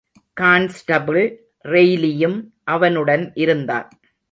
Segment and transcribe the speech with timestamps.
[0.33, 1.21] Constable
[1.65, 2.37] ரெய்லியும்
[2.63, 3.87] அவனுடன் இருந்தான்.